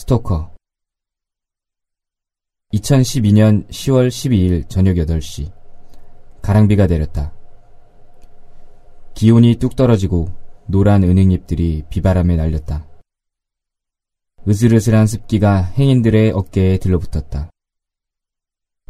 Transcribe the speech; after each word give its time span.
스토커 0.00 0.50
2012년 2.72 3.68
10월 3.68 4.08
12일 4.08 4.66
저녁 4.66 4.94
8시 4.94 5.52
가랑비가 6.40 6.86
내렸다. 6.86 7.34
기온이 9.12 9.56
뚝 9.56 9.76
떨어지고 9.76 10.28
노란 10.66 11.02
은행잎들이 11.02 11.84
비바람에 11.90 12.36
날렸다. 12.36 12.88
으슬으슬한 14.48 15.06
습기가 15.06 15.64
행인들의 15.64 16.30
어깨에 16.30 16.78
들러붙었다. 16.78 17.50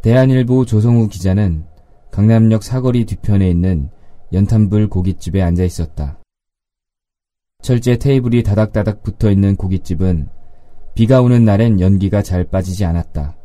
대한일보 0.02 0.64
조성우 0.64 1.08
기자는 1.08 1.66
강남역 2.12 2.62
사거리 2.62 3.04
뒤편에 3.04 3.50
있는 3.50 3.90
연탄불 4.32 4.88
고깃집에 4.88 5.42
앉아 5.42 5.64
있었다. 5.64 6.20
철제 7.62 7.98
테이블이 7.98 8.44
다닥다닥 8.44 9.02
붙어 9.02 9.32
있는 9.32 9.56
고깃집은 9.56 10.39
비가 10.94 11.22
오는 11.22 11.44
날엔 11.44 11.80
연기가 11.80 12.22
잘 12.22 12.44
빠지지 12.44 12.84
않았다. 12.84 13.36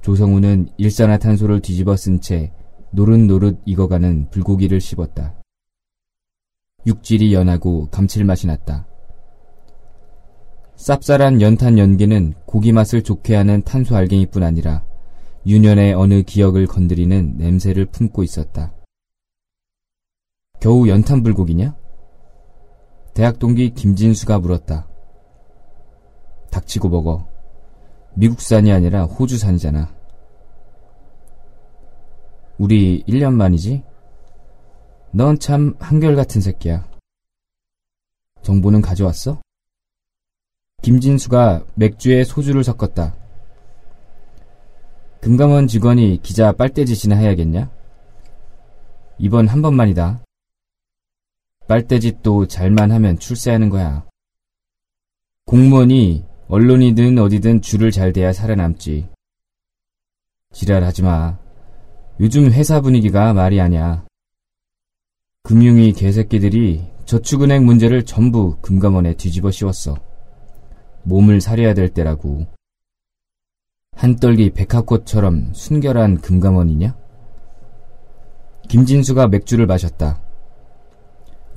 조성우는 0.00 0.70
일산화탄소를 0.76 1.60
뒤집어 1.60 1.96
쓴 1.96 2.20
채 2.20 2.52
노릇노릇 2.90 3.60
익어가는 3.66 4.30
불고기를 4.30 4.80
씹었다. 4.80 5.34
육질이 6.86 7.34
연하고 7.34 7.88
감칠맛이 7.90 8.46
났다. 8.46 8.86
쌉쌀한 10.76 11.40
연탄 11.40 11.76
연기는 11.76 12.32
고기 12.46 12.72
맛을 12.72 13.02
좋게 13.02 13.34
하는 13.34 13.62
탄소 13.62 13.96
알갱이뿐 13.96 14.42
아니라 14.42 14.84
유년의 15.46 15.94
어느 15.94 16.22
기억을 16.22 16.66
건드리는 16.66 17.34
냄새를 17.36 17.86
품고 17.86 18.22
있었다. 18.22 18.72
겨우 20.60 20.88
연탄 20.88 21.22
불고기냐? 21.22 21.76
대학 23.14 23.38
동기 23.38 23.74
김진수가 23.74 24.38
물었다. 24.38 24.87
닥치고 26.50 26.88
먹어. 26.88 27.28
미국산이 28.14 28.72
아니라 28.72 29.04
호주산이잖아. 29.04 29.94
우리 32.58 33.04
1년 33.04 33.34
만이지? 33.34 33.84
넌 35.12 35.38
참 35.38 35.74
한결같은 35.78 36.40
새끼야. 36.40 36.88
정보는 38.42 38.80
가져왔어? 38.80 39.40
김진수가 40.82 41.66
맥주에 41.74 42.24
소주를 42.24 42.64
섞었다. 42.64 43.14
금감원 45.20 45.66
직원이 45.66 46.20
기자 46.22 46.52
빨대짓이나 46.52 47.16
해야겠냐? 47.16 47.70
이번 49.18 49.48
한 49.48 49.62
번만이다. 49.62 50.22
빨대짓도 51.66 52.46
잘만 52.46 52.92
하면 52.92 53.18
출세하는 53.18 53.68
거야. 53.68 54.06
공무원이 55.44 56.27
언론이든 56.48 57.18
어디든 57.18 57.60
줄을 57.60 57.90
잘 57.90 58.10
대야 58.14 58.32
살아남지. 58.32 59.06
지랄하지 60.52 61.02
마. 61.02 61.38
요즘 62.20 62.50
회사 62.50 62.80
분위기가 62.80 63.34
말이 63.34 63.60
아냐. 63.60 64.06
금융위 65.42 65.92
개새끼들이 65.92 66.86
저축은행 67.04 67.66
문제를 67.66 68.06
전부 68.06 68.56
금감원에 68.62 69.14
뒤집어 69.14 69.50
씌웠어. 69.50 69.96
몸을 71.02 71.42
사려야 71.42 71.74
될 71.74 71.90
때라고. 71.90 72.46
한떨기 73.92 74.50
백합꽃처럼 74.50 75.52
순결한 75.52 76.22
금감원이냐? 76.22 76.96
김진수가 78.68 79.28
맥주를 79.28 79.66
마셨다. 79.66 80.22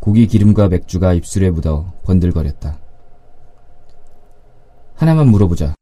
고기 0.02 0.28
기름과 0.28 0.67
맥주가 0.67 1.14
입술에 1.14 1.50
묻어 1.50 1.94
번들거렸다. 2.03 2.91
하나만 5.02 5.30
물어보자. 5.30 5.73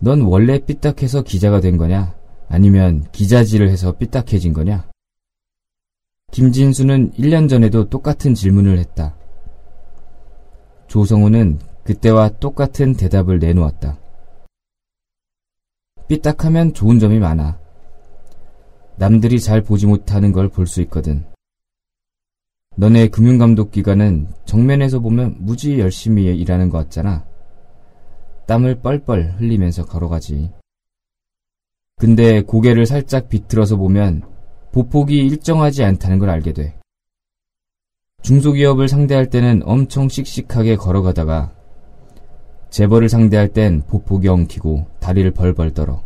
넌 0.00 0.22
원래 0.22 0.58
삐딱해서 0.60 1.20
기자가 1.24 1.60
된 1.60 1.76
거냐? 1.76 2.16
아니면 2.48 3.04
기자질을 3.12 3.68
해서 3.68 3.92
삐딱해진 3.92 4.54
거냐? 4.54 4.88
김진수는 6.32 7.12
1년 7.18 7.50
전에도 7.50 7.90
똑같은 7.90 8.32
질문을 8.32 8.78
했다. 8.78 9.14
조성우는 10.88 11.58
그때와 11.84 12.30
똑같은 12.40 12.94
대답을 12.94 13.40
내놓았다. 13.40 13.98
삐딱하면 16.08 16.72
좋은 16.72 16.98
점이 16.98 17.18
많아. 17.18 17.60
남들이 18.96 19.38
잘 19.38 19.60
보지 19.60 19.86
못하는 19.86 20.32
걸 20.32 20.48
볼 20.48 20.66
수 20.66 20.80
있거든. 20.80 21.26
너네 22.76 23.08
금융감독 23.08 23.70
기관은 23.70 24.28
정면에서 24.46 25.00
보면 25.00 25.36
무지 25.40 25.78
열심히 25.78 26.24
일하는 26.38 26.70
것 26.70 26.78
같잖아. 26.78 27.28
땀을 28.50 28.80
뻘뻘 28.80 29.36
흘리면서 29.38 29.86
걸어가지. 29.86 30.50
근데 31.98 32.42
고개를 32.42 32.84
살짝 32.84 33.28
비틀어서 33.28 33.76
보면 33.76 34.22
보폭이 34.72 35.18
일정하지 35.18 35.84
않다는 35.84 36.18
걸 36.18 36.30
알게 36.30 36.52
돼. 36.52 36.76
중소기업을 38.22 38.88
상대할 38.88 39.30
때는 39.30 39.62
엄청 39.64 40.08
씩씩하게 40.08 40.74
걸어가다가 40.74 41.54
재벌을 42.70 43.08
상대할 43.08 43.52
땐 43.52 43.82
보폭이 43.82 44.26
엉키고 44.26 44.98
다리를 44.98 45.30
벌벌 45.30 45.72
떨어. 45.72 46.02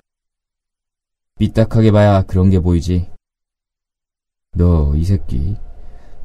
삐딱하게 1.39 1.93
봐야 1.93 2.21
그런 2.25 2.51
게 2.51 2.61
보이지. 2.61 3.09
너 4.55 4.95
이 4.95 5.03
새끼 5.05 5.57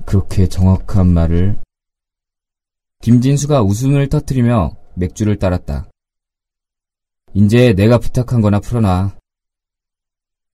그렇게 0.05 0.49
정확한 0.49 1.07
말을 1.07 1.59
김진수가 3.03 3.61
웃음을 3.61 4.09
터트리며 4.09 4.75
맥주를 4.95 5.39
따랐다. 5.39 5.88
이제 7.33 7.73
내가 7.73 7.99
부탁한 7.99 8.41
거나 8.41 8.59
풀어놔. 8.59 9.17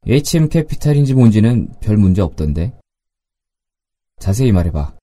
HM 0.08 0.50
캐피탈인지 0.50 1.14
뭔지는 1.14 1.70
별 1.80 1.98
문제 1.98 2.22
없던데. 2.22 2.78
자세히 4.20 4.52
말해봐. 4.52 4.94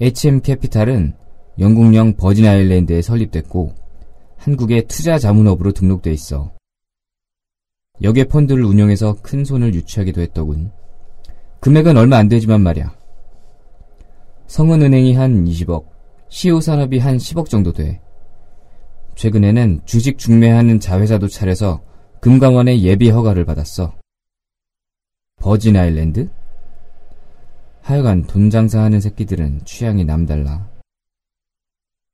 HM 0.00 0.40
캐피탈은 0.42 1.16
영국령 1.58 2.14
버진 2.14 2.46
아일랜드에 2.46 3.02
설립됐고 3.02 3.74
한국의 4.36 4.86
투자 4.86 5.18
자문업으로 5.18 5.72
등록돼 5.72 6.12
있어. 6.12 6.52
역의 8.00 8.28
펀드를 8.28 8.64
운영해서 8.64 9.16
큰 9.22 9.44
손을 9.44 9.74
유치하기도 9.74 10.20
했더군. 10.20 10.70
금액은 11.60 11.96
얼마 11.96 12.16
안 12.16 12.28
되지만 12.28 12.62
말이야. 12.62 12.96
성은은행이 14.46 15.14
한 15.14 15.44
20억, 15.44 15.84
시우산업이 16.28 17.00
한 17.00 17.16
10억 17.16 17.48
정도 17.48 17.72
돼. 17.72 18.00
최근에는 19.18 19.84
주식 19.84 20.16
중매하는 20.16 20.78
자회사도 20.78 21.26
차려서 21.26 21.82
금감원의 22.20 22.84
예비 22.84 23.10
허가를 23.10 23.44
받았어. 23.44 23.98
버진 25.40 25.76
아일랜드? 25.76 26.30
하여간 27.82 28.28
돈 28.28 28.48
장사하는 28.48 29.00
새끼들은 29.00 29.64
취향이 29.64 30.04
남달라. 30.04 30.70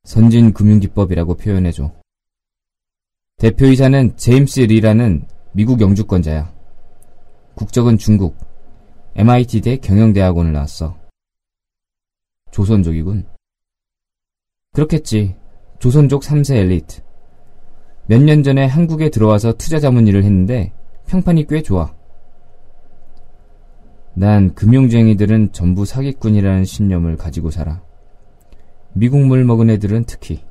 선진 0.05 0.55
금융기법이라고 0.55 1.35
표현해줘. 1.35 1.93
대표이사는 3.37 4.17
제임스 4.17 4.61
리라는 4.61 5.29
미국 5.53 5.83
영주권자야. 5.83 6.55
국적은 7.55 7.99
중국. 7.99 8.35
MIT대 9.15 9.77
경영대학원을 9.77 10.55
나왔어. 10.55 10.99
조선족이군. 12.51 13.29
그렇겠지. 14.73 15.44
조선족 15.85 16.23
3세 16.23 16.57
엘리트. 16.57 17.03
몇 18.07 18.23
년 18.23 18.43
전에 18.43 18.65
한국에 18.65 19.11
들어와서 19.11 19.53
투자 19.53 19.79
자문 19.79 20.07
일을 20.07 20.25
했는데 20.25 20.73
평판이 21.09 21.47
꽤 21.47 21.61
좋아. 21.61 21.95
난 24.15 24.55
금융쟁이들은 24.55 25.53
전부 25.53 25.85
사기꾼이라는 25.85 26.65
신념을 26.65 27.19
가지고 27.19 27.51
살아. 27.51 27.83
미국물 28.95 29.45
먹은 29.45 29.69
애들은 29.69 30.05
특히. 30.07 30.43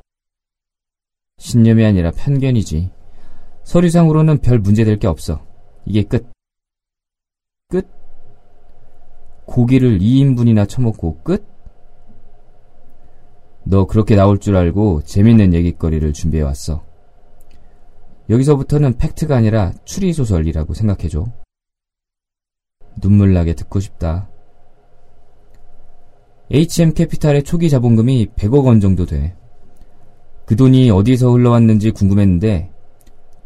신념이 1.38 1.84
아니라 1.84 2.12
편견이지. 2.12 2.92
서류상으로는 3.64 4.38
별 4.38 4.60
문제될 4.60 5.00
게 5.00 5.08
없어. 5.08 5.44
이게 5.84 6.04
끝. 6.04 6.30
끝? 7.70 7.88
고기를 9.46 9.98
2인분이나 9.98 10.68
처먹고 10.68 11.24
끝? 11.24 11.53
너 13.64 13.86
그렇게 13.86 14.14
나올 14.14 14.38
줄 14.38 14.56
알고 14.56 15.02
재밌는 15.02 15.54
얘기거리를 15.54 16.12
준비해왔어. 16.12 16.84
여기서부터는 18.28 18.96
팩트가 18.98 19.36
아니라 19.36 19.72
추리소설이라고 19.84 20.74
생각해줘. 20.74 21.26
눈물나게 23.02 23.54
듣고 23.54 23.80
싶다. 23.80 24.28
HM 26.50 26.94
캐피탈의 26.94 27.42
초기 27.42 27.70
자본금이 27.70 28.28
100억 28.36 28.66
원 28.66 28.80
정도 28.80 29.06
돼. 29.06 29.34
그 30.44 30.56
돈이 30.56 30.90
어디서 30.90 31.30
흘러왔는지 31.30 31.90
궁금했는데 31.90 32.70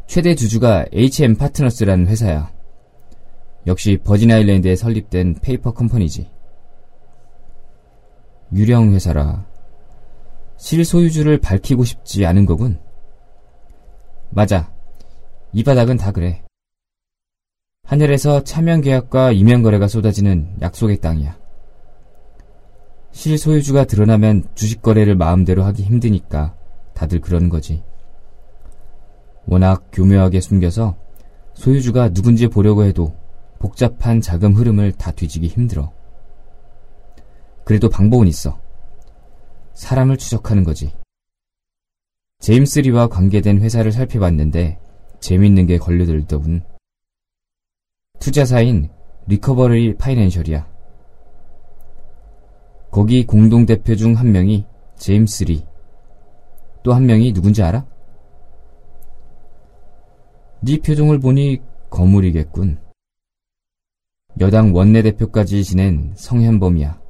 최대 0.05 0.35
주주가 0.35 0.85
HM 0.91 1.35
파트너스라는 1.35 2.07
회사야. 2.07 2.51
역시 3.67 3.99
버진 4.03 4.31
아일랜드에 4.31 4.75
설립된 4.75 5.35
페이퍼 5.41 5.71
컴퍼니지. 5.71 6.29
유령 8.53 8.93
회사라. 8.93 9.45
실소유주를 10.59 11.39
밝히고 11.39 11.85
싶지 11.85 12.25
않은 12.25 12.45
거군. 12.45 12.79
맞아. 14.29 14.71
이 15.53 15.63
바닥은 15.63 15.97
다 15.97 16.11
그래. 16.11 16.43
하늘에서 17.85 18.43
차명 18.43 18.81
계약과 18.81 19.31
이면 19.31 19.63
거래가 19.63 19.87
쏟아지는 19.87 20.55
약속의 20.61 20.97
땅이야. 20.97 21.39
실소유주가 23.11 23.85
드러나면 23.85 24.43
주식 24.53 24.81
거래를 24.81 25.15
마음대로 25.15 25.63
하기 25.63 25.81
힘드니까 25.83 26.55
다들 26.93 27.21
그러는 27.21 27.49
거지. 27.49 27.81
워낙 29.47 29.85
교묘하게 29.91 30.41
숨겨서 30.41 30.95
소유주가 31.55 32.09
누군지 32.09 32.47
보려고 32.47 32.83
해도 32.83 33.15
복잡한 33.57 34.21
자금 34.21 34.53
흐름을 34.53 34.91
다 34.91 35.11
뒤지기 35.11 35.47
힘들어. 35.47 35.91
그래도 37.63 37.89
방법은 37.89 38.27
있어. 38.27 38.59
사람을 39.79 40.17
추적하는 40.17 40.65
거지. 40.65 40.93
제임스 42.39 42.79
리와 42.79 43.07
관계된 43.07 43.61
회사를 43.61 43.93
살펴봤는데 43.93 44.77
재밌는 45.21 45.67
게 45.67 45.77
걸려들더군. 45.77 46.63
투자사인 48.19 48.89
리커버리 49.27 49.95
파이낸셜이야. 49.95 50.67
거기 52.91 53.25
공동대표 53.25 53.95
중 53.95 54.15
한 54.15 54.31
명이 54.33 54.65
제임스 54.97 55.45
리. 55.45 55.65
또 56.83 56.93
한 56.93 57.05
명이 57.05 57.33
누군지 57.33 57.63
알아? 57.63 57.85
네 60.61 60.77
표정을 60.79 61.19
보니 61.19 61.61
거물이겠군. 61.89 62.79
여당 64.41 64.75
원내대표까지 64.75 65.63
지낸 65.63 66.13
성현범이야. 66.15 67.08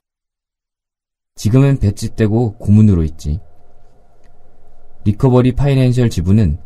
지금은 1.40 1.80
배지 1.80 2.18
떼고 2.18 2.56
고문으로 2.56 3.06
있지. 3.06 3.40
리커버리 5.06 5.54
파이낸셜 5.54 6.10
지분은 6.10 6.58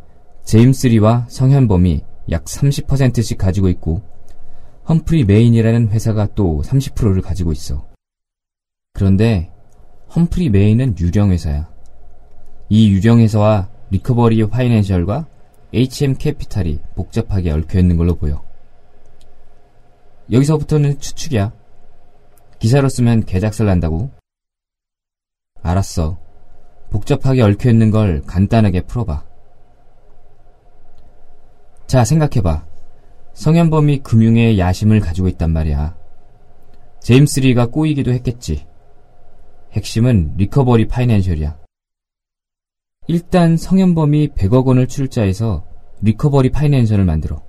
제임스 0.42 0.88
리와 0.88 1.26
성현범이 1.28 2.02
약 2.32 2.44
30%씩 2.44 3.38
가지고 3.38 3.68
있고 3.68 4.02
험프리 4.88 5.26
메인이라는 5.26 5.90
회사가 5.90 6.26
또 6.34 6.60
30%를 6.64 7.22
가지고 7.22 7.52
있어. 7.52 7.86
그런데 8.94 9.52
험프리 10.14 10.50
메인은 10.50 10.96
유령 10.98 11.30
회사야. 11.30 11.72
이 12.68 12.90
유령 12.90 13.20
회사와 13.20 13.70
리커버리 13.90 14.44
파이낸셜과 14.48 15.28
HM 15.72 16.16
캐피탈이 16.16 16.80
복잡하게 16.96 17.52
얽혀 17.52 17.78
있는 17.78 17.96
걸로 17.96 18.16
보여. 18.16 18.42
여기서부터는 20.32 20.98
추측이야. 20.98 21.52
기사로 22.58 22.88
쓰면 22.88 23.24
개작살 23.26 23.68
난다고. 23.68 24.10
알았어. 25.64 26.18
복잡하게 26.90 27.42
얽혀 27.42 27.70
있는 27.70 27.90
걸 27.90 28.22
간단하게 28.22 28.82
풀어봐. 28.82 29.24
자, 31.86 32.04
생각해봐. 32.04 32.66
성현범이 33.32 34.02
금융의 34.02 34.58
야심을 34.58 35.00
가지고 35.00 35.26
있단 35.28 35.50
말이야. 35.50 35.96
제임스 37.00 37.40
리가 37.40 37.66
꼬이기도 37.66 38.12
했겠지. 38.12 38.66
핵심은 39.72 40.34
리커버리 40.36 40.86
파이낸셜이야. 40.86 41.58
일단 43.08 43.56
성현범이 43.56 44.28
100억 44.28 44.66
원을 44.66 44.86
출자해서 44.86 45.66
리커버리 46.02 46.50
파이낸셜을 46.50 47.04
만들어. 47.04 47.42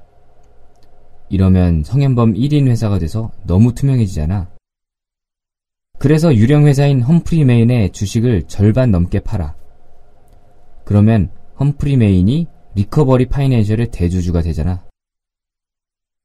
이러면 1.29 1.83
성현범 1.83 2.33
1인 2.33 2.67
회사가 2.67 2.97
돼서 2.97 3.31
너무 3.43 3.73
투명해지잖아. 3.73 4.54
그래서 5.97 6.35
유령 6.35 6.67
회사인 6.67 7.01
험프리 7.01 7.45
메인의 7.45 7.91
주식을 7.91 8.43
절반 8.43 8.91
넘게 8.91 9.19
팔아. 9.21 9.55
그러면 10.83 11.29
험프리 11.59 11.97
메인이 11.97 12.47
리커버리 12.75 13.27
파이낸셜의 13.27 13.91
대주주가 13.91 14.41
되잖아. 14.41 14.83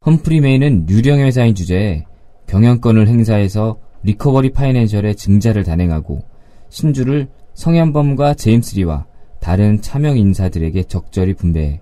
험프리 0.04 0.40
메인은 0.40 0.88
유령 0.88 1.20
회사인 1.20 1.54
주제에 1.54 2.04
경영권을 2.46 3.06
행사해서 3.06 3.78
리커버리 4.02 4.50
파이낸셜의 4.52 5.14
증자를 5.14 5.62
단행하고 5.62 6.24
신주를 6.68 7.28
성현범과 7.54 8.34
제임스 8.34 8.76
리와 8.76 9.06
다른 9.40 9.80
차명 9.80 10.18
인사들에게 10.18 10.82
적절히 10.84 11.34
분배해. 11.34 11.80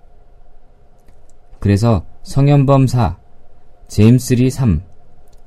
그래서 1.59 2.05
성현범 2.23 2.87
4, 2.87 3.17
제임스 3.87 4.35
리 4.35 4.49
3, 4.49 4.81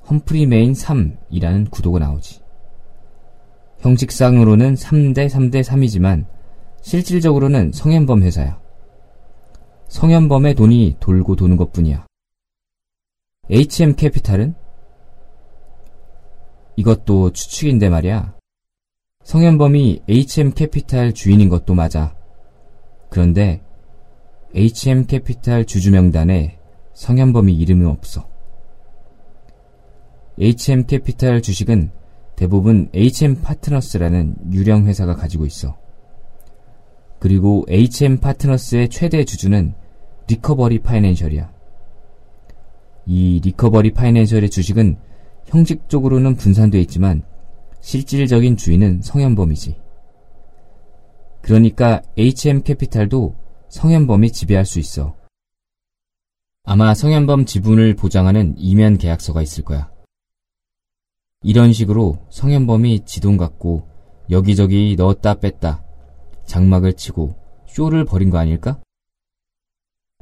험프리 0.09 0.47
메인 0.47 0.73
3이라는 0.73 1.71
구도가 1.71 1.99
나오지. 1.99 2.41
형식상으로는 3.79 4.75
3대 4.75 5.29
3대 5.29 5.63
3이지만 5.63 6.27
실질적으로는 6.83 7.73
성현범 7.73 8.23
회사야. 8.23 8.61
성현범의 9.89 10.55
돈이 10.55 10.97
돌고 11.01 11.37
도는 11.37 11.57
것 11.57 11.73
뿐이야. 11.73 12.07
HM 13.51 13.97
캐피탈은? 13.97 14.55
이것도 16.77 17.33
추측인데 17.33 17.89
말이야. 17.89 18.35
성현범이 19.25 20.03
HM 20.09 20.53
캐피탈 20.55 21.13
주인인 21.13 21.49
것도 21.49 21.75
맞아. 21.75 22.15
그런데 23.11 23.63
HM 24.55 25.07
캐피탈 25.07 25.67
주주 25.67 25.91
명단에 25.93 26.59
성현범이 26.95 27.55
이름은 27.55 27.87
없어. 27.87 28.32
HM 30.39 30.87
캐피탈 30.87 31.43
주식은 31.43 31.91
대부분 32.37 32.89
HM 32.95 33.43
파트너스라는 33.43 34.37
유령 34.53 34.87
회사가 34.87 35.15
가지고 35.15 35.47
있어. 35.47 35.77
그리고 37.19 37.65
HM 37.69 38.19
파트너스의 38.19 38.89
최대 38.89 39.25
주주는 39.25 39.75
리커버리 40.27 40.81
파이낸셜이야. 40.81 41.53
이 43.07 43.41
리커버리 43.45 43.93
파이낸셜의 43.93 44.51
주식은 44.51 44.97
형식적으로는 45.47 46.37
분산되어 46.37 46.81
있지만 46.81 47.23
실질적인 47.81 48.57
주인은 48.57 49.03
성현범이지. 49.03 49.77
그러니까 51.43 52.01
HM 52.17 52.63
캐피탈도 52.63 53.35
성현범이 53.69 54.33
지배할 54.33 54.65
수 54.65 54.79
있어. 54.79 55.15
아마 56.65 56.95
성현범 56.95 57.45
지분을 57.45 57.95
보장하는 57.95 58.55
이면 58.57 58.99
계약서가 58.99 59.43
있을 59.43 59.65
거야. 59.65 59.92
이런 61.43 61.73
식으로 61.73 62.25
성현범이 62.31 63.05
지 63.05 63.18
돈 63.18 63.37
갖고 63.37 63.89
여기저기 64.31 64.95
넣었다 64.97 65.35
뺐다 65.35 65.85
장막을 66.47 66.95
치고 66.95 67.35
쇼를 67.67 68.05
벌인 68.05 68.31
거 68.31 68.39
아닐까? 68.39 68.81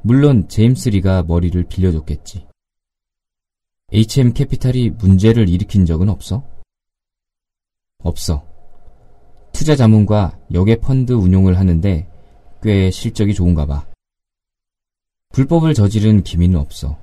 물론 0.03 0.47
제임스 0.47 0.89
리가 0.89 1.23
머리를 1.23 1.63
빌려줬겠지. 1.65 2.47
HM 3.91 4.33
캐피탈이 4.33 4.91
문제를 4.91 5.47
일으킨 5.47 5.85
적은 5.85 6.09
없어? 6.09 6.43
없어. 8.03 8.43
투자 9.51 9.75
자문과 9.75 10.39
역의 10.53 10.79
펀드 10.79 11.13
운용을 11.13 11.59
하는데 11.59 12.09
꽤 12.63 12.89
실적이 12.89 13.33
좋은가 13.33 13.65
봐. 13.65 13.85
불법을 15.33 15.73
저지른 15.73 16.23
기미는 16.23 16.59
없어. 16.59 16.97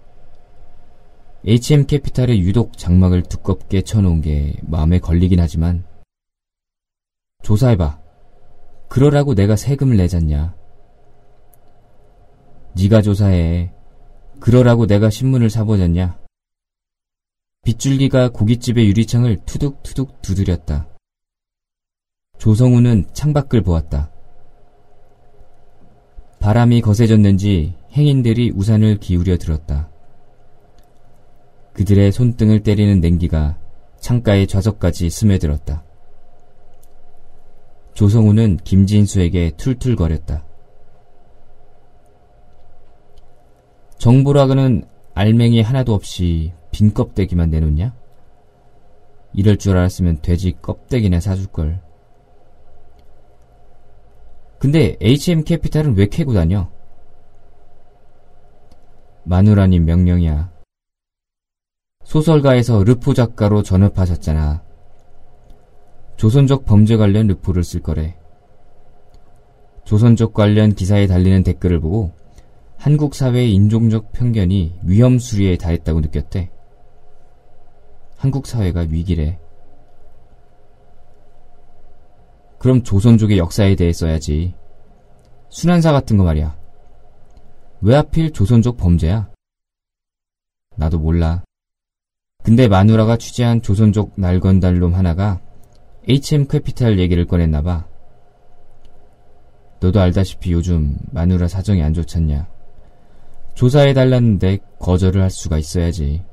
HM 1.47 1.87
캐피탈에 1.87 2.39
유독 2.39 2.77
장막을 2.77 3.23
두껍게 3.23 3.83
쳐놓은 3.83 4.21
게 4.21 4.57
마음에 4.63 4.99
걸리긴 4.99 5.41
하지만 5.41 5.85
조사해봐. 7.43 8.01
그러라고 8.89 9.35
내가 9.35 9.55
세금을 9.55 9.97
내잖냐. 9.97 10.57
네가 12.77 13.03
조사해. 13.03 13.73
그러라고 14.41 14.87
내가 14.87 15.11
신문을 15.11 15.51
사보졌냐. 15.51 16.19
빗줄기가 17.65 18.31
고깃집의 18.31 18.87
유리창을 18.89 19.39
투둑투둑 19.45 20.23
두드렸다. 20.23 20.89
조성우는 22.39 23.09
창밖을 23.13 23.63
보았다. 23.63 24.11
바람이 26.41 26.81
거세졌는지 26.81 27.75
행인들이 27.93 28.53
우산을 28.55 28.99
기울여 28.99 29.39
들었다. 29.39 29.91
그들의 31.79 32.11
손등을 32.11 32.65
때리는 32.65 32.99
냉기가 32.99 33.57
창가의 34.01 34.49
좌석까지 34.49 35.11
스며들었다. 35.11 35.85
조성우는 37.95 38.57
김진수에게 38.65 39.53
툴툴거렸다. 39.57 40.45
정보라고는 43.99 44.89
알맹이 45.15 45.63
하나도 45.63 45.95
없이 45.95 46.53
빈 46.73 46.93
껍데기만 46.93 47.51
내놓냐? 47.51 47.95
이럴 49.35 49.57
줄 49.57 49.77
알았으면 49.77 50.21
돼지 50.21 50.57
껍데기나 50.61 51.21
사줄걸. 51.21 51.81
근데 54.59 54.97
HM 55.01 55.45
캐피탈은 55.45 55.97
왜 55.97 56.07
캐고 56.07 56.35
다녀? 56.35 56.69
마누라님 59.23 59.85
명령이야. 59.85 60.58
소설가에서 62.09 62.85
르포 62.85 63.13
작가로 63.13 63.63
전업하셨잖아. 63.63 64.63
조선적 66.17 66.65
범죄 66.65 66.97
관련 66.97 67.27
르포를 67.27 67.63
쓸 67.63 67.83
거래. 67.83 68.17
조선족 69.85 70.33
관련 70.33 70.73
기사에 70.75 71.07
달리는 71.07 71.43
댓글을 71.43 71.81
보고 71.81 72.13
한국 72.79 73.15
사회의 73.15 73.53
인종적 73.53 74.13
편견이 74.13 74.81
위험 74.85 75.19
수리에 75.19 75.59
달했다고 75.59 76.01
느꼈대. 76.01 76.51
한국 78.17 78.47
사회가 78.47 78.87
위기래. 78.89 79.39
그럼 82.59 82.85
조선족의 82.85 83.37
역사에 83.37 83.77
대해 83.77 83.93
써야지. 83.93 84.55
순환사 85.51 85.93
같은 85.93 86.17
거 86.17 86.25
말이야. 86.25 86.57
왜 87.83 87.97
하필 87.97 88.33
조선족 88.33 88.79
범죄야? 88.79 89.29
나도 90.75 90.99
몰라. 90.99 91.43
근데 92.43 92.69
마누라가 92.69 93.17
취재한 93.17 93.61
조선족 93.61 94.13
날건달놈 94.17 94.95
하나가 94.95 95.41
HM 96.09 96.49
캐피탈 96.49 96.99
얘기를 96.99 97.27
꺼냈나봐. 97.27 97.87
너도 99.81 100.01
알다시피 100.01 100.53
요즘 100.53 100.97
마누라 101.13 101.49
사정이 101.49 101.83
안 101.83 101.93
좋잖냐. 101.93 102.49
조사해달랐는데 103.55 104.59
거절을 104.79 105.21
할 105.21 105.31
수가 105.31 105.59
있어야지. 105.59 106.25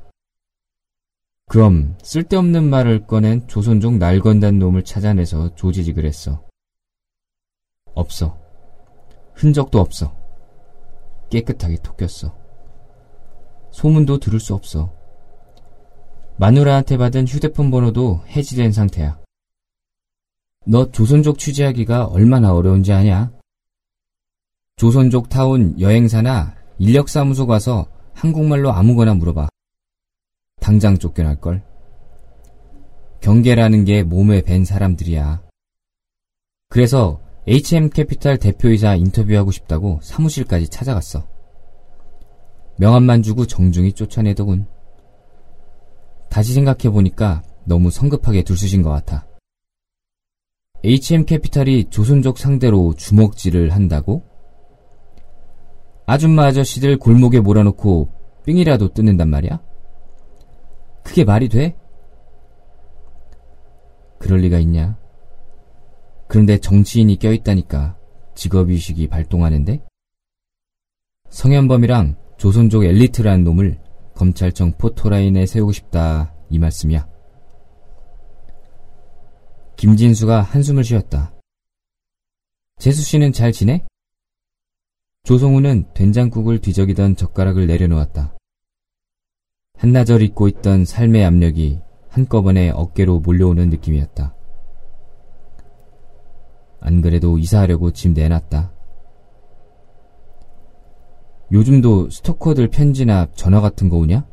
그럼 1.48 1.96
쓸데없는 2.02 2.64
말을 2.64 3.06
꺼낸 3.06 3.46
조선족 3.46 3.98
날건단 3.98 4.58
놈을 4.58 4.82
찾아내서 4.82 5.54
조지직을 5.54 6.04
했어. 6.04 6.42
없어. 7.94 8.38
흔적도 9.34 9.80
없어. 9.80 10.16
깨끗하게 11.30 11.76
토꼈어. 11.82 12.34
소문도 13.70 14.18
들을 14.18 14.40
수 14.40 14.54
없어. 14.54 14.95
마누라한테 16.38 16.98
받은 16.98 17.26
휴대폰 17.26 17.70
번호도 17.70 18.22
해지된 18.28 18.72
상태야. 18.72 19.18
너 20.66 20.90
조선족 20.90 21.38
취재하기가 21.38 22.06
얼마나 22.06 22.52
어려운지 22.52 22.92
아냐? 22.92 23.32
조선족 24.76 25.30
타운 25.30 25.80
여행사나 25.80 26.54
인력사무소 26.78 27.46
가서 27.46 27.86
한국말로 28.12 28.70
아무거나 28.72 29.14
물어봐. 29.14 29.48
당장 30.60 30.98
쫓겨날걸. 30.98 31.62
경계라는 33.20 33.84
게 33.84 34.02
몸에 34.02 34.42
밴 34.42 34.64
사람들이야. 34.64 35.42
그래서 36.68 37.20
HM캐피탈 37.46 38.38
대표이사 38.38 38.96
인터뷰하고 38.96 39.52
싶다고 39.52 40.00
사무실까지 40.02 40.68
찾아갔어. 40.68 41.26
명함만 42.76 43.22
주고 43.22 43.46
정중히 43.46 43.92
쫓아내더군. 43.94 44.66
다시 46.36 46.52
생각해보니까 46.52 47.42
너무 47.64 47.90
성급하게 47.90 48.42
둘쑤신 48.42 48.82
것 48.82 48.90
같아. 48.90 49.26
HM캐피탈이 50.84 51.84
조선족 51.88 52.36
상대로 52.36 52.92
주먹질을 52.92 53.70
한다고? 53.70 54.22
아줌마 56.04 56.44
아저씨들 56.44 56.98
골목에 56.98 57.40
몰아놓고 57.40 58.10
삥이라도 58.44 58.92
뜯는단 58.92 59.30
말이야? 59.30 59.62
그게 61.02 61.24
말이 61.24 61.48
돼? 61.48 61.74
그럴 64.18 64.40
리가 64.40 64.58
있냐? 64.58 64.98
그런데 66.28 66.58
정치인이 66.58 67.16
껴있다니까 67.16 67.96
직업의식이 68.34 69.08
발동하는데? 69.08 69.80
성현범이랑 71.30 72.16
조선족 72.36 72.84
엘리트라는 72.84 73.42
놈을 73.42 73.85
검찰청 74.16 74.72
포토라인에 74.72 75.46
세우고 75.46 75.70
싶다 75.70 76.34
이 76.50 76.58
말씀이야. 76.58 77.06
김진수가 79.76 80.42
한숨을 80.42 80.82
쉬었다. 80.82 81.32
재수 82.78 83.02
씨는 83.02 83.32
잘 83.32 83.52
지내? 83.52 83.84
조성우는 85.24 85.92
된장국을 85.94 86.60
뒤적이던 86.60 87.16
젓가락을 87.16 87.66
내려놓았다. 87.66 88.34
한나절 89.76 90.22
잊고 90.22 90.48
있던 90.48 90.84
삶의 90.84 91.24
압력이 91.24 91.80
한꺼번에 92.08 92.70
어깨로 92.70 93.20
몰려오는 93.20 93.68
느낌이었다. 93.68 94.34
안 96.80 97.02
그래도 97.02 97.38
이사하려고 97.38 97.92
짐 97.92 98.14
내놨다. 98.14 98.75
요즘도 101.52 102.10
스토커들 102.10 102.68
편지나 102.68 103.28
전화 103.34 103.60
같은 103.60 103.88
거 103.88 103.96
오냐? 103.96 104.26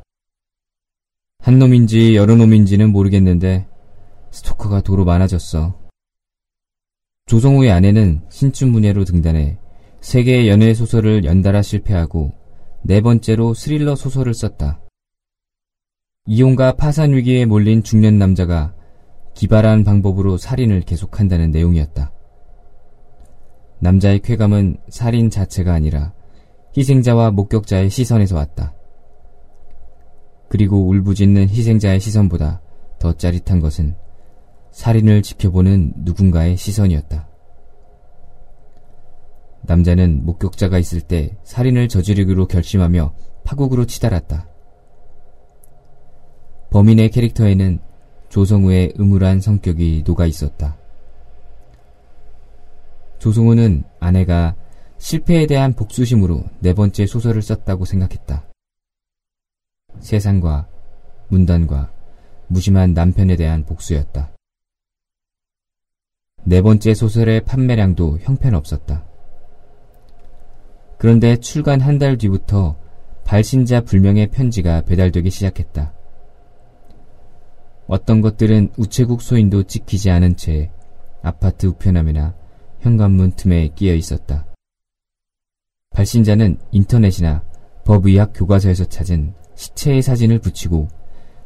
한 1.38 1.60
놈인지 1.60 2.16
여러 2.16 2.36
놈인지는 2.36 2.92
모르겠는데 2.92 3.68
스토커가 4.32 4.82
도로 4.82 5.06
많아졌어. 5.06 5.80
조성우의 7.28 7.72
아내는 7.72 8.22
신춘문예로 8.30 9.06
등단해 9.06 9.60
세 10.02 10.24
개의 10.24 10.50
연애 10.50 10.74
소설을 10.74 11.24
연달아 11.24 11.62
실패하고 11.62 12.34
네 12.82 13.00
번째로 13.00 13.54
스릴러 13.54 13.96
소설을 13.96 14.34
썼다. 14.34 14.82
이혼과 16.26 16.78
파산 16.78 17.14
위기에 17.14 17.46
몰린 17.46 17.84
중년 17.84 18.18
남자가 18.18 18.74
기발한 19.36 19.84
방법으로 19.84 20.38
살인을 20.38 20.82
계속한다는 20.82 21.52
내용이었다. 21.52 22.12
남자의 23.80 24.20
쾌감은 24.20 24.78
살인 24.90 25.30
자체가 25.30 25.74
아니라 25.74 26.14
희생자와 26.76 27.32
목격자의 27.32 27.90
시선에서 27.90 28.36
왔다. 28.36 28.74
그리고 30.50 30.88
울부짖는 30.88 31.50
희생자의 31.50 32.00
시선보다 32.00 32.62
더 33.00 33.14
짜릿한 33.14 33.60
것은 33.60 33.96
살인을 34.72 35.22
지켜보는 35.22 35.94
누군가의 35.98 36.58
시선이었다. 36.58 37.28
남자는 39.62 40.26
목격자가 40.26 40.78
있을 40.78 41.02
때 41.02 41.38
살인을 41.44 41.88
저지르기로 41.88 42.48
결심하며 42.48 43.14
파국으로 43.44 43.86
치달았다. 43.86 44.48
범인의 46.72 47.12
캐릭터에는 47.12 47.80
조성우의 48.30 48.96
음울한 49.00 49.42
성격이 49.42 50.04
녹아 50.06 50.26
있었다. 50.26 50.78
조성우는 53.20 53.84
아내가 54.00 54.56
실패에 55.04 55.48
대한 55.48 55.74
복수심으로 55.74 56.46
네 56.60 56.74
번째 56.74 57.06
소설을 57.06 57.42
썼다고 57.42 57.84
생각했다. 57.84 58.48
세상과 60.00 60.70
문단과 61.28 61.92
무심한 62.48 62.94
남편에 62.94 63.36
대한 63.36 63.66
복수였다. 63.66 64.32
네 66.46 66.62
번째 66.62 66.94
소설의 66.94 67.44
판매량도 67.44 68.20
형편없었다. 68.20 69.06
그런데 70.98 71.36
출간 71.36 71.82
한 71.82 72.00
달 72.00 72.18
뒤부터 72.18 72.78
발신자 73.26 73.82
불명의 73.82 74.28
편지가 74.28 74.84
배달되기 74.84 75.30
시작했다. 75.30 75.94
어떤 77.88 78.22
것들은 78.22 78.72
우체국 78.78 79.22
소인도 79.22 79.64
찍히지 79.64 80.10
않은 80.12 80.38
채 80.38 80.72
아파트 81.22 81.66
우편함이나 81.68 82.36
현관문 82.80 83.34
틈에 83.34 83.68
끼어 83.76 83.96
있었다. 83.96 84.53
발신자는 85.94 86.58
인터넷이나 86.72 87.44
법의학 87.86 88.34
교과서에서 88.34 88.86
찾은 88.86 89.34
시체의 89.56 90.02
사진을 90.02 90.40
붙이고 90.40 90.88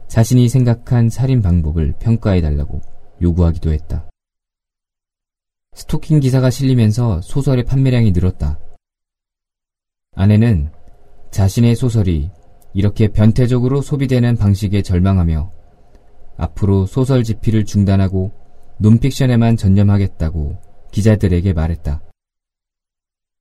자신이 0.07 0.47
생각한 0.47 1.09
살인 1.09 1.41
방법을 1.41 1.95
평가해달라고 1.99 2.81
요구하기도 3.21 3.71
했다. 3.71 4.09
스토킹 5.73 6.19
기사가 6.21 6.49
실리면서 6.49 7.21
소설의 7.21 7.65
판매량이 7.65 8.11
늘었다. 8.11 8.59
아내는 10.15 10.71
자신의 11.29 11.75
소설이 11.75 12.31
이렇게 12.73 13.09
변태적으로 13.09 13.81
소비되는 13.81 14.37
방식에 14.37 14.81
절망하며 14.81 15.51
앞으로 16.37 16.85
소설 16.85 17.23
집필을 17.23 17.65
중단하고 17.65 18.31
논픽션에만 18.79 19.57
전념하겠다고 19.57 20.57
기자들에게 20.91 21.53
말했다. 21.53 22.06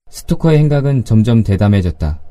스토커의 0.09 0.59
행각은 0.59 1.05
점점 1.05 1.43
대담해졌다. 1.43 2.23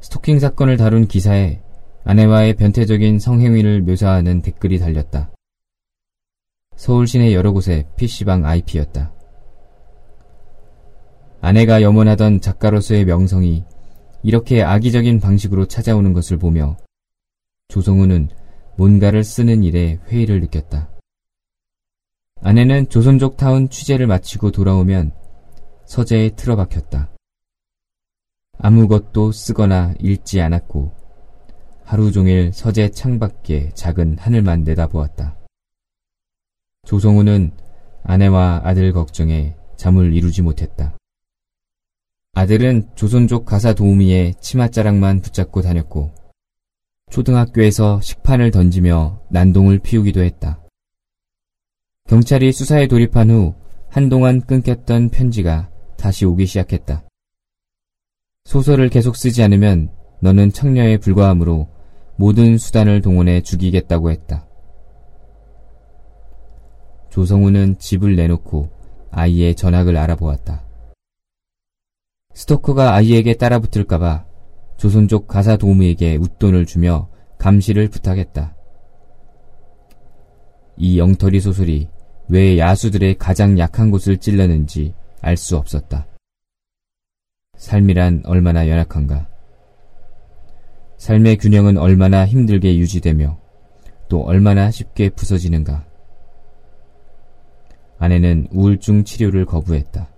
스토킹 0.00 0.38
사건을 0.38 0.76
다룬 0.76 1.06
기사에 1.06 1.60
아내와의 2.04 2.54
변태적인 2.54 3.18
성행위를 3.18 3.82
묘사하는 3.82 4.40
댓글이 4.42 4.78
달렸다. 4.78 5.30
서울 6.74 7.06
시내 7.06 7.34
여러 7.34 7.52
곳에 7.52 7.86
PC방 7.96 8.46
IP였다. 8.46 9.12
아내가 11.42 11.82
염원하던 11.82 12.40
작가로서의 12.40 13.04
명성이 13.04 13.64
이렇게 14.22 14.62
악의적인 14.62 15.20
방식으로 15.20 15.66
찾아오는 15.66 16.12
것을 16.14 16.38
보며 16.38 16.76
조성우는 17.68 18.30
뭔가를 18.76 19.22
쓰는 19.22 19.62
일에 19.62 19.98
회의를 20.08 20.40
느꼈다. 20.40 20.90
아내는 22.42 22.88
조선족 22.88 23.36
타운 23.36 23.68
취재를 23.68 24.06
마치고 24.06 24.50
돌아오면 24.50 25.19
서재에 25.90 26.30
틀어박혔다. 26.36 27.10
아무것도 28.58 29.32
쓰거나 29.32 29.92
읽지 29.98 30.40
않았고 30.40 30.94
하루 31.84 32.12
종일 32.12 32.52
서재 32.52 32.92
창밖에 32.92 33.70
작은 33.74 34.16
하늘만 34.20 34.62
내다보았다. 34.62 35.36
조성우는 36.86 37.50
아내와 38.04 38.60
아들 38.62 38.92
걱정에 38.92 39.56
잠을 39.76 40.14
이루지 40.14 40.42
못했다. 40.42 40.96
아들은 42.34 42.90
조선족 42.94 43.44
가사 43.44 43.74
도우미의 43.74 44.34
치맛자락만 44.40 45.22
붙잡고 45.22 45.60
다녔고 45.60 46.14
초등학교에서 47.10 48.00
식판을 48.00 48.52
던지며 48.52 49.22
난동을 49.30 49.80
피우기도 49.80 50.22
했다. 50.22 50.62
경찰이 52.08 52.52
수사에 52.52 52.86
돌입한 52.86 53.30
후 53.30 53.54
한동안 53.88 54.40
끊겼던 54.40 55.08
편지가 55.08 55.69
다시 56.00 56.24
오기 56.24 56.46
시작했다. 56.46 57.04
소설을 58.46 58.88
계속 58.88 59.16
쓰지 59.16 59.42
않으면 59.42 59.90
너는 60.22 60.50
청녀에 60.50 60.96
불과하므로 60.96 61.68
모든 62.16 62.56
수단을 62.56 63.02
동원해 63.02 63.42
죽이겠다고 63.42 64.10
했다. 64.10 64.46
조성우는 67.10 67.78
집을 67.78 68.16
내놓고 68.16 68.70
아이의 69.10 69.54
전학을 69.54 69.96
알아보았다. 69.98 70.64
스토커가 72.32 72.94
아이에게 72.94 73.34
따라붙을까봐 73.34 74.24
조선족 74.78 75.26
가사 75.28 75.58
도우미에게 75.58 76.16
웃돈을 76.16 76.64
주며 76.64 77.10
감시를 77.36 77.88
부탁했다. 77.88 78.56
이 80.78 80.98
영털이 80.98 81.40
소설이 81.40 81.88
왜 82.28 82.56
야수들의 82.56 83.18
가장 83.18 83.58
약한 83.58 83.90
곳을 83.90 84.16
찔렀는지 84.16 84.94
알 85.20 85.36
수 85.36 85.56
없었다. 85.56 86.06
삶이란 87.56 88.22
얼마나 88.24 88.68
연약한가. 88.68 89.28
삶의 90.96 91.36
균형은 91.38 91.78
얼마나 91.78 92.26
힘들게 92.26 92.76
유지되며 92.78 93.38
또 94.08 94.22
얼마나 94.22 94.70
쉽게 94.70 95.10
부서지는가. 95.10 95.86
아내는 97.98 98.48
우울증 98.50 99.04
치료를 99.04 99.44
거부했다. 99.44 100.08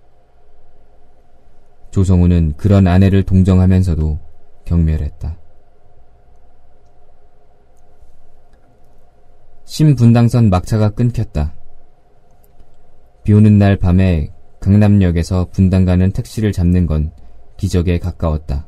조성우는 1.91 2.53
그런 2.57 2.87
아내를 2.87 3.23
동정하면서도 3.23 4.19
경멸했다. 4.65 5.37
신분당선 9.65 10.49
막차가 10.49 10.89
끊겼다. 10.91 11.53
비 13.23 13.33
오는 13.33 13.57
날 13.57 13.77
밤에 13.77 14.31
강남역에서 14.63 15.49
분당 15.51 15.83
가는 15.83 16.09
택시를 16.13 16.53
잡는 16.53 16.87
건 16.87 17.11
기적에 17.57 17.99
가까웠다. 17.99 18.65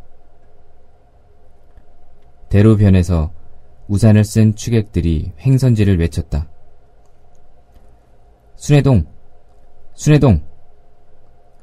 대로변에서 2.50 3.32
우산을 3.88 4.26
쓴 4.26 4.56
취객들이 4.56 5.32
횡선지를 5.40 5.98
외쳤다. 6.00 6.50
순회동! 8.58 9.06
순회동! 9.94 10.42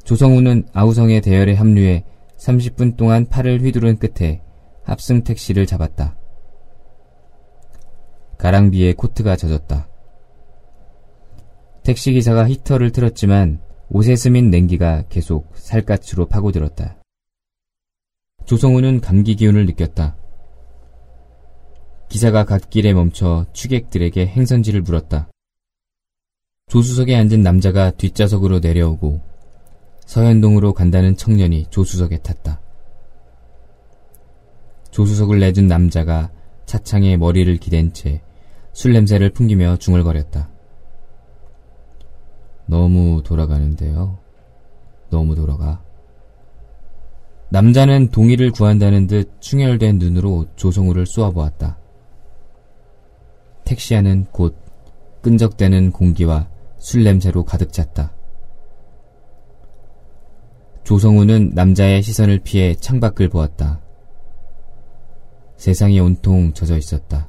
조성우는 0.03 0.67
아우성의 0.73 1.21
대열에 1.21 1.53
합류해 1.53 2.03
30분 2.39 2.97
동안 2.97 3.27
팔을 3.27 3.61
휘두른 3.61 3.99
끝에 3.99 4.41
합승 4.83 5.25
택시를 5.25 5.67
잡았다. 5.67 6.17
가랑비에 8.39 8.95
코트가 8.95 9.37
젖었다. 9.37 9.89
택시기사가 11.83 12.49
히터를 12.49 12.93
틀었지만 12.93 13.61
옷에 13.95 14.17
스민 14.17 14.49
냉기가 14.49 15.05
계속 15.09 15.53
살갗으로 15.55 16.27
파고들었다. 16.27 16.97
조성우는 18.47 19.03
감기 19.03 19.37
기운을 19.37 19.67
느꼈다. 19.67 20.17
기사가 22.09 22.45
갓길에 22.45 22.95
멈춰 22.95 23.45
취객들에게 23.53 24.27
행선지를 24.27 24.81
물었다. 24.81 25.29
조수석에 26.69 27.15
앉은 27.15 27.43
남자가 27.43 27.91
뒷좌석으로 27.91 28.61
내려오고 28.61 29.21
서현동으로 30.07 30.73
간다는 30.73 31.17
청년이 31.17 31.67
조수석에 31.71 32.19
탔다. 32.23 32.61
조수석을 34.91 35.39
내준 35.39 35.67
남자가 35.67 36.31
차창에 36.67 37.17
머리를 37.17 37.55
기댄 37.59 37.93
채 37.93 38.23
술 38.73 38.95
냄새를 38.95 39.31
풍기며 39.31 39.76
중얼거렸다. 39.76 40.49
너무 42.73 43.23
돌아가는데요. 43.23 44.19
너무 45.11 45.35
돌아가. 45.35 45.85
남자는 47.50 48.08
동의를 48.08 48.50
구한다는 48.50 49.06
듯 49.06 49.30
충혈된 49.43 49.99
눈으로 49.99 50.47
조성우를 50.56 51.04
쏘아보았다. 51.04 51.76
택시 53.65 53.95
안은 53.95 54.28
곧 54.32 54.56
끈적대는 55.21 55.93
공기와 55.93 56.49
술 56.78 57.04
냄새로 57.04 57.45
가득 57.45 57.75
찼다. 57.75 58.15
조성우는 60.85 61.50
남자의 61.54 62.02
시선을 62.02 62.39
피해 62.39 62.75
창밖을 62.75 63.28
보았다. 63.28 63.82
세상이 65.58 66.00
온통 66.00 66.54
젖어 66.54 66.78
있었다. 66.78 67.28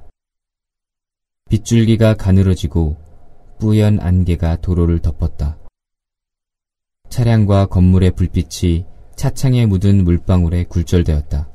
빗줄기가 1.50 2.14
가늘어지고 2.14 2.96
뿌연 3.60 4.00
안개가 4.00 4.58
도로를 4.58 5.00
덮었다. 5.00 5.58
차량과 7.10 7.68
건물의 7.68 8.12
불빛이 8.12 8.86
차창에 9.16 9.66
묻은 9.66 10.04
물방울에 10.04 10.66
굴절되었다. 10.66 11.50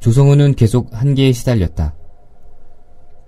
조성우는 0.00 0.54
계속 0.54 0.92
한계에 0.92 1.32
시달렸다. 1.32 1.94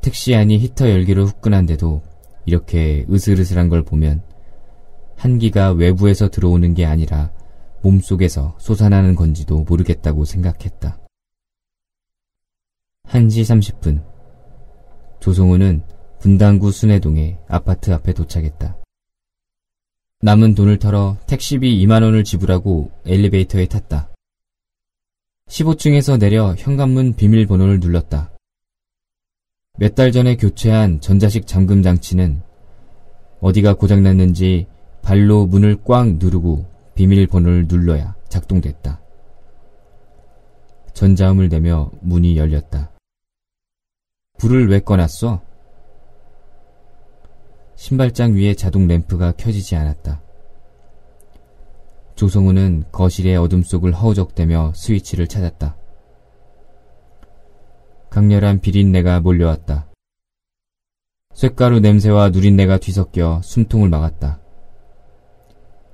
택시 0.01 0.35
안이 0.35 0.59
히터 0.59 0.91
열기로 0.91 1.27
후끈한데도 1.27 2.03
이렇게 2.47 3.07
으슬으슬한 3.09 3.69
걸 3.69 3.83
보면 3.83 4.23
한기가 5.17 5.73
외부에서 5.73 6.29
들어오는 6.29 6.75
게 6.75 6.85
아니라 6.85 7.31
몸속에서 7.83 8.57
솟아나는 8.59 9.15
건지도 9.15 9.61
모르겠다고 9.61 10.25
생각했다. 10.25 10.99
1시 13.07 13.43
30분. 13.43 14.03
조성우는 15.21 15.85
분당구 16.23 16.71
순회동에 16.71 17.37
아파트 17.49 17.93
앞에 17.93 18.13
도착했다. 18.13 18.77
남은 20.21 20.55
돈을 20.55 20.79
털어 20.79 21.17
택시비 21.27 21.85
2만원을 21.85 22.25
지불하고 22.25 22.93
엘리베이터에 23.05 23.67
탔다. 23.67 24.09
15층에서 25.49 26.21
내려 26.21 26.55
현관문 26.57 27.15
비밀번호를 27.17 27.81
눌렀다. 27.81 28.31
몇 29.79 29.97
달 29.97 30.13
전에 30.13 30.37
교체한 30.37 31.01
전자식 31.01 31.49
잠금 31.49 31.83
장치는 31.83 32.41
어디가 33.41 33.75
고장났는지 33.75 34.69
발로 35.03 35.47
문을 35.47 35.79
꽉 35.83 36.09
누르고 36.19 36.65
비밀번호를 36.95 37.67
눌러야 37.67 38.15
작동됐다. 38.29 39.01
전자음을 40.95 41.49
내며 41.49 41.91
문이 42.01 42.37
열렸다. 42.37 42.93
불을 44.39 44.69
왜 44.69 44.79
꺼놨어? 44.79 45.51
신발장 47.83 48.35
위에 48.35 48.55
자동 48.55 48.87
램프가 48.87 49.33
켜지지 49.33 49.75
않았다. 49.75 50.23
조성우는 52.15 52.85
거실의 52.93 53.37
어둠 53.37 53.65
속을 53.65 53.93
허우적대며 53.93 54.73
스위치를 54.77 55.27
찾았다. 55.27 55.77
강렬한 58.09 58.61
비린내가 58.61 59.19
몰려왔다. 59.19 59.89
쇳가루 61.35 61.81
냄새와 61.81 62.29
누린내가 62.29 62.79
뒤섞여 62.79 63.41
숨통을 63.43 63.89
막았다. 63.89 64.39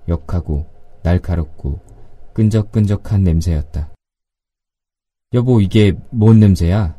역하고 0.08 0.66
날카롭고 1.04 1.80
끈적끈적한 2.34 3.24
냄새였다. 3.24 3.94
여보, 5.32 5.62
이게 5.62 5.94
뭔 6.10 6.38
냄새야? 6.38 6.98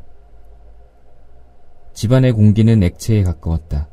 집안의 1.92 2.32
공기는 2.32 2.82
액체에 2.82 3.22
가까웠다. 3.22 3.89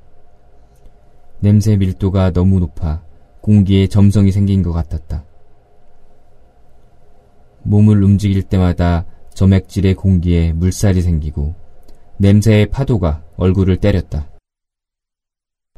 냄새 1.39 1.75
밀도가 1.75 2.31
너무 2.31 2.59
높아 2.59 3.03
공기에 3.41 3.87
점성이 3.87 4.31
생긴 4.31 4.63
것 4.63 4.73
같았다. 4.73 5.25
몸을 7.63 8.03
움직일 8.03 8.43
때마다 8.43 9.05
점액질의 9.33 9.95
공기에 9.95 10.53
물살이 10.53 11.01
생기고 11.01 11.53
냄새의 12.17 12.67
파도가 12.67 13.23
얼굴을 13.37 13.77
때렸다. 13.77 14.29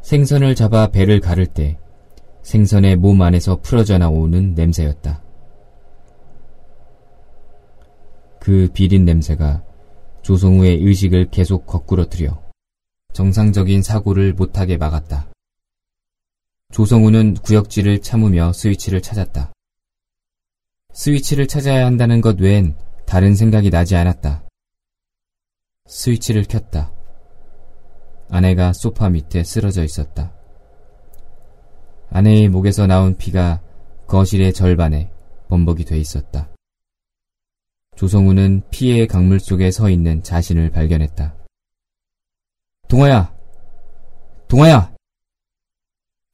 생선을 0.02 0.56
잡아 0.56 0.88
배를 0.88 1.20
가를 1.20 1.46
때 1.46 1.78
생선의 2.42 2.96
몸 2.96 3.22
안에서 3.22 3.60
풀어져 3.62 3.98
나오는 3.98 4.54
냄새였다. 4.56 5.22
그 8.40 8.70
비린 8.74 9.04
냄새가 9.04 9.64
조성우의 10.22 10.82
의식을 10.82 11.30
계속 11.30 11.66
거꾸러뜨려 11.66 12.42
정상적인 13.14 13.82
사고를 13.82 14.34
못하게 14.34 14.78
막았다. 14.78 15.28
조성우는 16.72 17.36
구역질을 17.36 18.02
참으며 18.02 18.54
스위치를 18.54 19.02
찾았다. 19.02 19.52
스위치를 20.94 21.48
찾아야 21.48 21.86
한다는 21.86 22.22
것 22.22 22.40
외엔 22.40 22.76
다른 23.06 23.36
생각이 23.36 23.70
나지 23.70 23.96
않았다. 23.96 24.44
스위치를 25.88 26.44
켰다. 26.44 26.92
아내가 28.30 28.74
소파 28.74 29.10
밑에 29.10 29.44
쓰러져 29.44 29.84
있었다. 29.84 30.32
아내의 32.12 32.50
목에서 32.50 32.86
나온 32.86 33.18
피가 33.18 33.62
거실의 34.08 34.54
절반에 34.54 35.12
범벅이 35.48 35.86
돼 35.86 35.98
있었다. 35.98 36.50
조성우는 37.96 38.62
피의 38.70 39.08
강물 39.08 39.40
속에 39.40 39.72
서 39.72 39.90
있는 39.90 40.22
자신을 40.24 40.70
발견했다. 40.70 41.36
동아야! 42.88 43.36
동아야! 44.48 44.99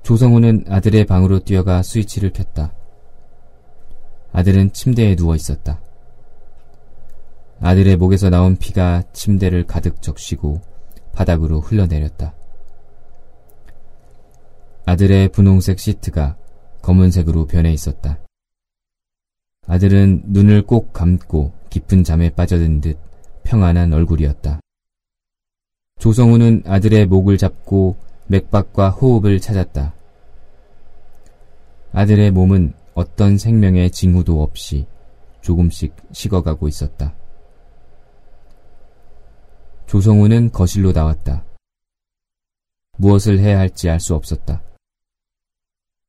조성우는 0.06 0.65
아들의 0.70 1.08
방으로 1.08 1.39
뛰어가 1.39 1.82
스위치를 1.82 2.30
켰다. 2.32 2.72
아들은 4.34 4.72
침대에 4.72 5.15
누워 5.15 5.36
있었다. 5.36 5.82
아들의 7.60 7.98
목에서 7.98 8.30
나온 8.30 8.56
피가 8.56 9.02
침대를 9.13 9.65
가득 9.65 10.04
적시고 10.04 10.62
바닥으로 11.12 11.60
흘러내렸다. 11.60 12.36
아들의 14.86 15.30
분홍색 15.30 15.80
시트가 15.80 16.38
검은색으로 16.84 17.48
변해 17.48 17.74
있었다. 17.74 18.20
아들은 19.65 20.26
눈을 20.28 20.68
꼭 20.68 20.94
감고 20.94 21.52
깊은 21.72 22.04
잠에 22.04 22.30
빠져든 22.30 22.82
듯 22.82 23.00
평안한 23.44 23.91
얼굴이었다. 23.91 24.60
조성우는 25.98 26.62
아들의 26.68 27.08
목을 27.08 27.39
잡고 27.39 27.96
맥박과 28.28 28.91
호흡을 28.91 29.39
찾았다. 29.39 29.94
아들의 31.95 32.31
몸은 32.31 32.73
어떤 32.93 33.38
생명의 33.38 33.89
징후도 33.89 34.43
없이 34.43 34.86
조금씩 35.39 35.95
식어가고 36.12 36.67
있었다. 36.67 37.15
조성우는 39.86 40.51
거실로 40.51 40.91
나왔다. 40.91 41.45
무엇을 42.97 43.39
해야 43.39 43.60
할지 43.60 43.89
알 43.89 44.01
수 44.01 44.13
없었다. 44.13 44.62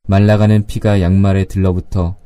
말라가는 0.08 0.66
피가 0.66 1.00
양말에 1.00 1.44
들러붙어 1.44 2.16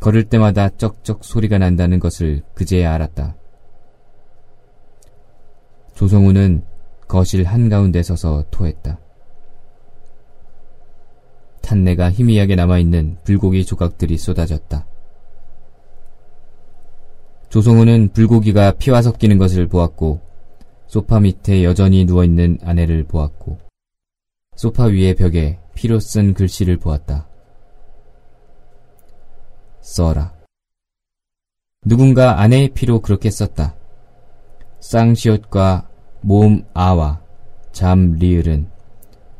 걸을 0.00 0.28
때마다 0.28 0.68
쩍쩍 0.68 1.24
소리가 1.24 1.58
난다는 1.58 1.98
것을 1.98 2.42
그제야 2.54 2.94
알았다. 2.94 3.36
조성우는 5.96 6.64
거실 7.08 7.42
한가운데 7.42 8.00
서서 8.04 8.44
토했다. 8.52 9.00
탄내가 11.62 12.10
희미하게 12.10 12.56
남아있는 12.56 13.18
불고기 13.24 13.64
조각들이 13.64 14.18
쏟아졌다. 14.18 14.86
조성우는 17.48 18.12
불고기가 18.12 18.72
피와 18.72 19.02
섞이는 19.02 19.38
것을 19.38 19.68
보았고 19.68 20.20
소파 20.86 21.20
밑에 21.20 21.64
여전히 21.64 22.04
누워있는 22.04 22.58
아내를 22.62 23.04
보았고 23.04 23.58
소파 24.56 24.84
위의 24.84 25.14
벽에 25.14 25.58
피로 25.74 26.00
쓴 26.00 26.34
글씨를 26.34 26.78
보았다. 26.78 27.28
써라. 29.80 30.34
누군가 31.84 32.40
아내의 32.40 32.70
피로 32.70 33.00
그렇게 33.00 33.30
썼다. 33.30 33.76
쌍시옷과 34.80 35.88
모음 36.20 36.64
아와 36.74 37.20
잠 37.72 38.12
리을은 38.18 38.68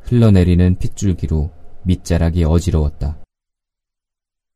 흘러내리는 0.02 0.76
핏줄기로 0.76 1.50
밑자락이 1.88 2.44
어지러웠다. 2.44 3.18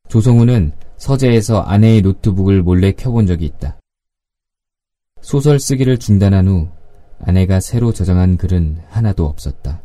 조성우는 0.08 0.72
서재에서 0.98 1.62
아내의 1.62 2.02
노트북을 2.02 2.62
몰래 2.62 2.92
켜본 2.92 3.26
적이 3.26 3.46
있다. 3.46 3.80
소설 5.22 5.58
쓰기를 5.58 5.98
중단한 5.98 6.46
후 6.46 6.68
아내가 7.20 7.60
새로 7.60 7.92
저장한 7.92 8.36
글은 8.36 8.82
하나도 8.88 9.26
없었다. 9.26 9.82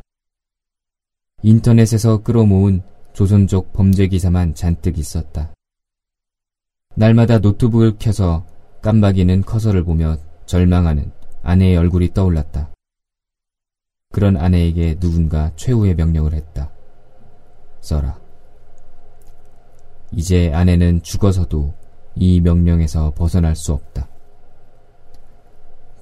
인터넷에서 1.44 2.22
끌어모은 2.24 2.82
조선족 3.14 3.72
범죄 3.72 4.08
기사만 4.08 4.54
잔뜩 4.54 4.98
있었다. 4.98 5.54
날마다 6.96 7.40
노트북을 7.40 7.98
켜서 7.98 8.46
깜박이는 8.82 9.44
커서를 9.44 9.84
보며 9.84 10.18
절망하는 10.46 11.12
아내의 11.44 11.78
얼굴이 11.78 12.14
떠올랐다. 12.14 12.74
그런 14.12 14.36
아내에게 14.36 15.00
누군가 15.00 15.52
최후의 15.56 15.96
명령을 15.96 16.34
했다. 16.34 16.72
써라. 17.82 18.20
이제 20.12 20.52
아내는 20.54 21.02
죽어서도 21.04 21.74
이 22.16 22.42
명령에서 22.42 23.12
벗어날 23.12 23.56
수 23.56 23.74
없다. 23.74 24.08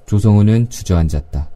조성우는 0.06 0.70
주저앉았다. 0.70 1.55